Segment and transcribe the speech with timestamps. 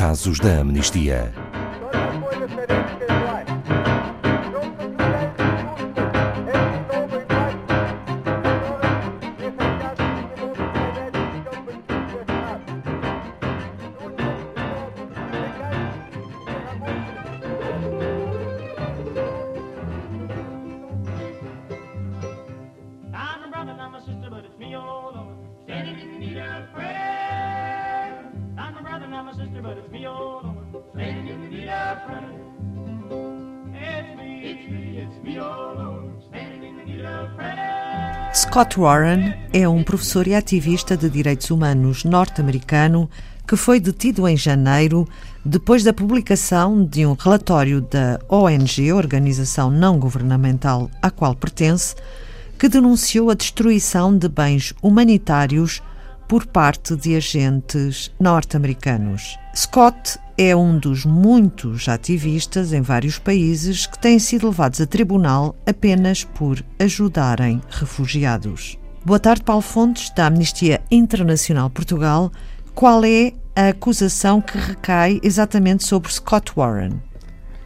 [0.00, 1.49] casos da amnistia.
[29.62, 30.06] But it's me.
[38.32, 43.08] Scott Warren é um professor e ativista de direitos humanos norte-americano
[43.46, 45.06] que foi detido em janeiro
[45.44, 51.94] depois da publicação de um relatório da ONG, organização não governamental à qual pertence,
[52.58, 55.82] que denunciou a destruição de bens humanitários
[56.30, 59.36] por parte de agentes norte-americanos.
[59.52, 65.56] Scott é um dos muitos ativistas em vários países que têm sido levados a tribunal
[65.66, 68.78] apenas por ajudarem refugiados.
[69.04, 72.30] Boa tarde, Paulo Fontes, da Amnistia Internacional Portugal.
[72.76, 77.02] Qual é a acusação que recai exatamente sobre Scott Warren?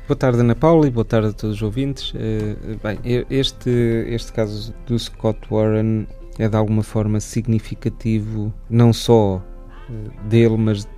[0.09, 2.15] Boa tarde, Ana Paula, e boa tarde a todos os ouvintes.
[2.17, 3.69] Eh, bem, este,
[4.09, 6.07] este caso do Scott Warren
[6.39, 9.43] é de alguma forma significativo, não só
[9.89, 10.89] eh, dele, mas,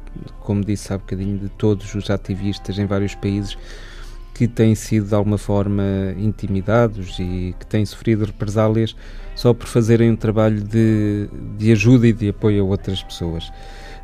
[0.41, 3.57] como disse há bocadinho, de todos os ativistas em vários países
[4.37, 5.83] que têm sido de alguma forma
[6.19, 8.95] intimidados e que têm sofrido represálias
[9.35, 13.49] só por fazerem um trabalho de, de ajuda e de apoio a outras pessoas.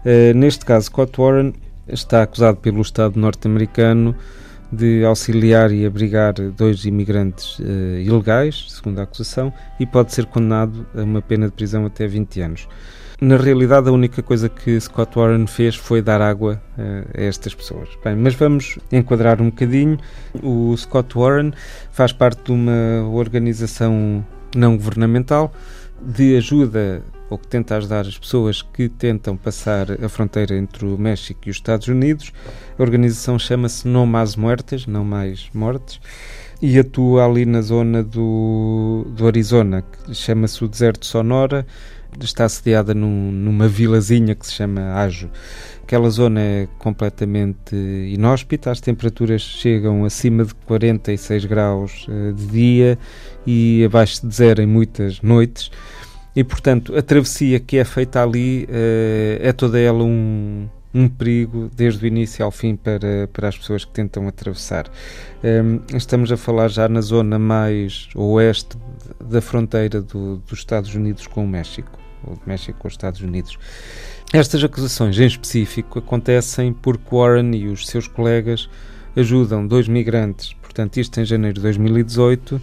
[0.05, 1.52] Uh, neste caso, Scott Warren
[1.86, 4.17] está acusado pelo Estado norte-americano
[4.72, 10.86] de auxiliar e abrigar dois imigrantes uh, ilegais, segundo a acusação, e pode ser condenado
[10.94, 12.68] a uma pena de prisão até 20 anos.
[13.20, 17.54] Na realidade, a única coisa que Scott Warren fez foi dar água uh, a estas
[17.54, 17.88] pessoas.
[18.02, 19.98] Bem, mas vamos enquadrar um bocadinho.
[20.42, 21.52] O Scott Warren
[21.92, 24.24] faz parte de uma organização
[24.56, 25.52] não governamental
[26.00, 30.98] de ajuda ou que tenta ajudar as pessoas que tentam passar a fronteira entre o
[30.98, 32.30] México e os Estados Unidos.
[32.78, 35.98] A organização chama-se Não Mais Muertes, Não Mais Mortes,
[36.60, 41.66] e atua ali na zona do, do Arizona, que chama-se o Deserto Sonora,
[42.20, 45.30] está sediada num, numa vilazinha que se chama Ajo.
[45.82, 52.98] Aquela zona é completamente inóspita, as temperaturas chegam acima de 46 graus uh, de dia
[53.46, 55.70] e abaixo de zero em muitas noites.
[56.34, 61.70] E, portanto, a travessia que é feita ali uh, é toda ela um, um perigo
[61.74, 64.90] desde o início ao fim para, para as pessoas que tentam atravessar.
[65.42, 68.76] Um, estamos a falar já na zona mais oeste
[69.22, 73.58] da fronteira do, dos Estados Unidos com o México, ou México com os Estados Unidos.
[74.32, 78.68] Estas acusações em específico acontecem porque Warren e os seus colegas
[79.14, 82.60] ajudam dois migrantes, portanto, isto em janeiro de 2018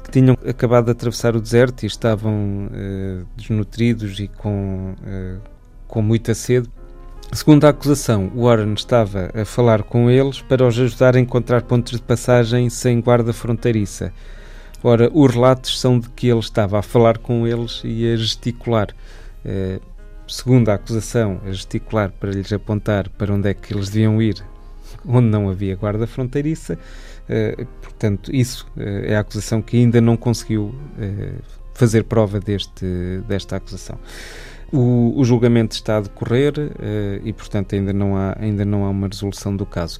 [0.00, 5.40] que tinham acabado de atravessar o deserto e estavam uh, desnutridos e com, uh,
[5.86, 6.68] com muita sede.
[7.32, 11.92] Segundo a acusação, Warren estava a falar com eles para os ajudar a encontrar pontos
[11.92, 14.12] de passagem sem guarda fronteiriça.
[14.82, 18.88] Ora, os relatos são de que ele estava a falar com eles e a gesticular.
[19.44, 19.80] Uh,
[20.26, 24.42] segundo a acusação, a gesticular para lhes apontar para onde é que eles deviam ir,
[25.06, 26.78] onde não havia guarda fronteiriça.
[27.30, 31.42] Uh, portanto, isso uh, é a acusação que ainda não conseguiu uh,
[31.74, 32.84] fazer prova deste,
[33.28, 33.96] desta acusação.
[34.72, 36.54] O, o julgamento está a decorrer
[37.24, 39.98] e, portanto, ainda não, há, ainda não há uma resolução do caso.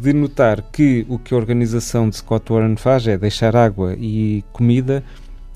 [0.00, 4.42] de notar que o que a organização de Scott Warren faz é deixar água e
[4.52, 5.04] comida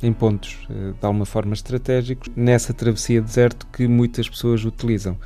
[0.00, 5.16] em pontos de alguma forma estratégicos nessa travessia deserto que muitas pessoas utilizam.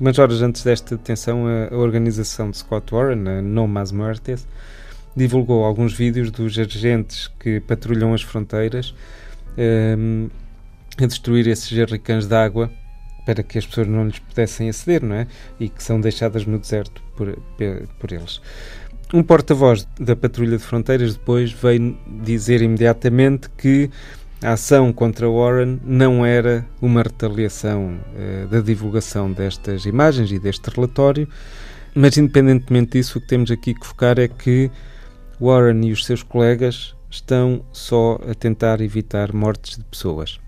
[0.00, 4.48] Umas horas antes desta detenção, a, organização de Scott Warren, a No Mas Muertes,
[5.14, 8.94] divulgou alguns vídeos dos agentes que patrulham as fronteiras
[9.98, 10.30] um,
[10.96, 12.70] a destruir esses jerrycans de água
[13.26, 15.26] para que as pessoas não lhes pudessem aceder, não é?
[15.60, 17.38] E que são deixadas no deserto por,
[17.98, 18.40] por eles.
[19.12, 23.90] Um porta-voz da Patrulha de Fronteiras depois veio dizer imediatamente que
[24.42, 30.68] a ação contra Warren não era uma retaliação uh, da divulgação destas imagens e deste
[30.70, 31.28] relatório,
[31.94, 34.70] mas independentemente disso, o que temos aqui que focar é que
[35.40, 40.38] Warren e os seus colegas estão só a tentar evitar mortes de pessoas.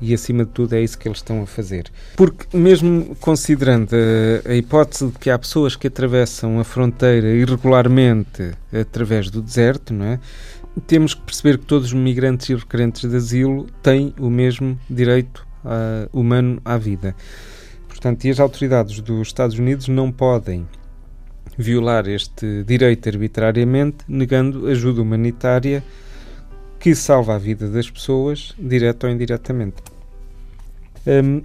[0.00, 1.90] E acima de tudo é isso que eles estão a fazer.
[2.16, 8.52] Porque, mesmo considerando a, a hipótese de que há pessoas que atravessam a fronteira irregularmente
[8.72, 10.20] através do deserto, não é?
[10.80, 15.46] Temos que perceber que todos os migrantes e requerentes de asilo têm o mesmo direito
[15.64, 17.14] uh, humano à vida.
[17.88, 20.66] Portanto, e as autoridades dos Estados Unidos não podem
[21.56, 25.82] violar este direito arbitrariamente, negando ajuda humanitária
[26.78, 29.76] que salva a vida das pessoas, direto ou indiretamente.
[31.06, 31.42] Um,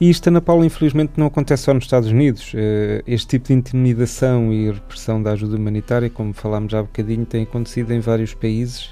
[0.00, 2.54] e isto, Ana Paula, infelizmente não acontece só nos Estados Unidos.
[2.54, 7.42] Uh, este tipo de intimidação e repressão da ajuda humanitária, como falámos há bocadinho, tem
[7.42, 8.88] acontecido em vários países,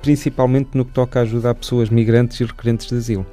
[0.00, 3.26] principalmente no que toca a ajudar pessoas migrantes e requerentes de asilo.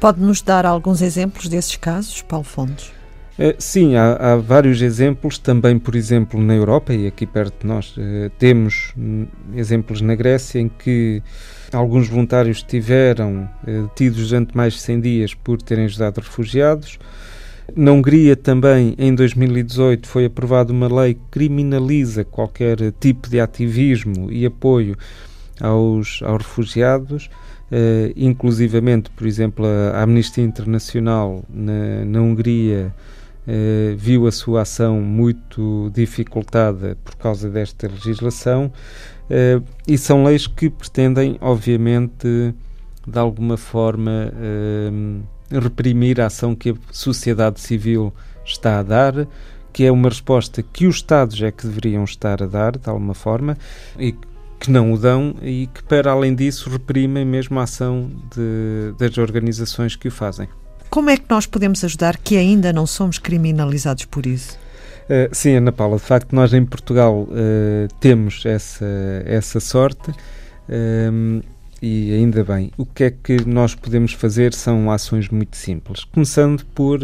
[0.00, 2.92] Pode-nos dar alguns exemplos desses casos, Paulo Fontes?
[3.38, 7.66] Uh, sim, há, há, vários exemplos, também, por exemplo, na Europa e aqui perto de
[7.66, 7.96] nós.
[7.96, 11.22] Uh, temos hum, exemplos na Grécia em que
[11.72, 16.98] alguns voluntários estiveram uh, detidos durante mais de 100 dias por terem ajudado refugiados.
[17.74, 24.30] Na Hungria também, em 2018, foi aprovada uma lei que criminaliza qualquer tipo de ativismo
[24.30, 24.94] e apoio
[25.58, 27.30] aos, aos refugiados.
[27.70, 32.92] Uh, inclusivamente, por exemplo, a, a Amnistia Internacional na, na Hungria
[33.46, 38.72] uh, viu a sua ação muito dificultada por causa desta legislação
[39.30, 42.54] uh, e são leis que pretendem, obviamente,
[43.06, 44.32] de alguma forma
[45.50, 48.12] reprimir a ação que a sociedade civil
[48.44, 49.26] está a dar
[49.72, 53.14] que é uma resposta que os Estados é que deveriam estar a dar, de alguma
[53.14, 53.56] forma,
[53.98, 54.14] e
[54.60, 59.18] que não o dão e que, para além disso, reprimem mesmo a ação de, das
[59.18, 60.48] organizações que o fazem.
[60.92, 64.58] Como é que nós podemos ajudar que ainda não somos criminalizados por isso?
[65.04, 68.84] Uh, sim, Ana Paula, de facto, nós em Portugal uh, temos essa,
[69.24, 70.10] essa sorte.
[70.10, 71.42] Uh,
[71.80, 72.70] e ainda bem.
[72.76, 76.04] O que é que nós podemos fazer são ações muito simples.
[76.04, 77.00] Começando por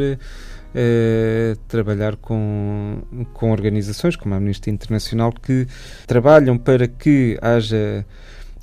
[0.74, 3.00] eh, trabalhar com,
[3.32, 5.66] com organizações como a Amnistia Internacional que
[6.06, 8.04] trabalham para que haja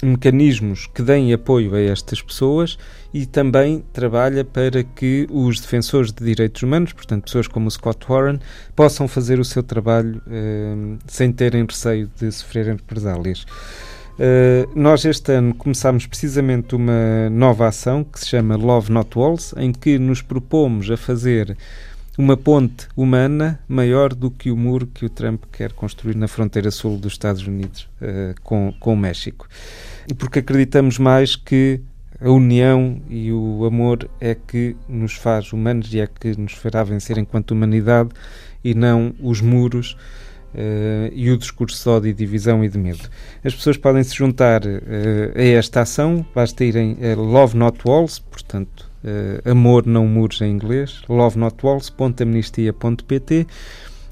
[0.04, 2.78] mecanismos que deem apoio a estas pessoas
[3.14, 8.06] e também trabalha para que os defensores de direitos humanos, portanto pessoas como o Scott
[8.08, 8.40] Warren,
[8.76, 13.46] possam fazer o seu trabalho eh, sem terem receio de sofrerem represálias.
[14.16, 19.54] Uh, nós este ano começámos precisamente uma nova ação que se chama Love Not Walls,
[19.58, 21.58] em que nos propomos a fazer
[22.18, 26.72] uma ponte humana maior do que o muro que o Trump quer construir na fronteira
[26.72, 29.48] sul dos Estados Unidos uh, com, com o México.
[30.18, 31.82] Porque acreditamos mais que
[32.22, 36.84] a união e o amor é que nos faz humanos e é que nos fará
[36.84, 38.10] vencer enquanto humanidade
[38.64, 39.98] e não os muros
[40.58, 43.10] Uh, e o discurso de ódio, divisão e de medo.
[43.44, 44.70] As pessoas podem se juntar uh,
[45.36, 50.52] a esta ação, basta irem a Love Not Walls, portanto, uh, Amor Não Muros em
[50.52, 53.48] inglês, lovenotwalls.amnistia.pt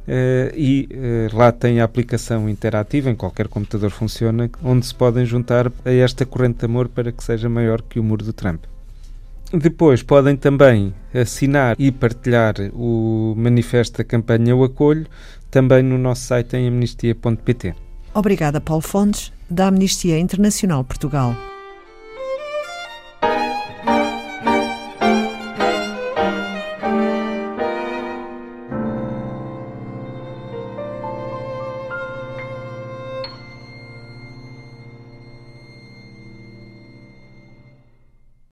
[0.06, 5.25] Uh, e uh, lá tem a aplicação interativa, em qualquer computador funciona, onde se podem
[5.25, 8.66] juntar a esta corrente de amor para que seja maior que o muro do Trump.
[9.54, 15.06] Depois podem também assinar e partilhar o manifesto da campanha O Acolho,
[15.50, 17.75] também no nosso site em amnistia.pt.
[18.13, 21.53] Obrigada, Paulo Fontes, da Amnistia Internacional Portugal.